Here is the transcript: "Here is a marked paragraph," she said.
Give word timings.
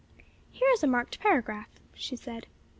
"Here 0.51 0.67
is 0.71 0.81
a 0.81 0.87
marked 0.87 1.19
paragraph," 1.19 1.69
she 1.93 2.15
said. 2.15 2.47